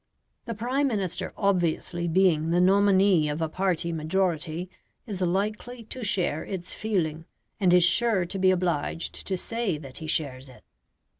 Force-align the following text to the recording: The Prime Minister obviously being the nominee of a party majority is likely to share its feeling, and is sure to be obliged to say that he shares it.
The 0.45 0.55
Prime 0.55 0.87
Minister 0.87 1.31
obviously 1.37 2.07
being 2.07 2.49
the 2.49 2.59
nominee 2.59 3.29
of 3.29 3.39
a 3.39 3.47
party 3.47 3.91
majority 3.93 4.67
is 5.05 5.21
likely 5.21 5.83
to 5.83 6.03
share 6.03 6.43
its 6.43 6.73
feeling, 6.73 7.25
and 7.59 7.71
is 7.71 7.83
sure 7.83 8.25
to 8.25 8.39
be 8.39 8.49
obliged 8.49 9.27
to 9.27 9.37
say 9.37 9.77
that 9.77 9.97
he 9.97 10.07
shares 10.07 10.49
it. 10.49 10.63